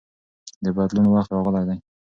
د 0.63 0.65
بدلون 0.77 1.07
وخت 1.09 1.29
راغلی 1.31 1.63
دی. 1.69 1.77